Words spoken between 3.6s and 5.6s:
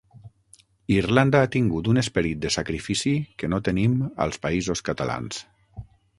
tenim als Països Catalans.